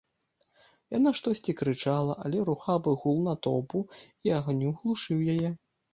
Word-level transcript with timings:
Яна 0.97 1.11
штосьці 1.19 1.55
крычала, 1.59 2.13
але 2.29 2.39
рухавы 2.49 2.95
гул 3.03 3.21
натоўпу 3.27 3.83
і 4.29 4.37
агню 4.39 4.69
глушыў 4.79 5.17
яе. 5.37 5.49